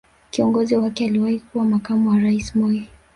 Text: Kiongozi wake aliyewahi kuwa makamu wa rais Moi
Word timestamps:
Kiongozi 0.31 0.75
wake 0.75 1.05
aliyewahi 1.05 1.39
kuwa 1.39 1.65
makamu 1.65 2.09
wa 2.09 2.19
rais 2.19 2.55
Moi 2.55 2.87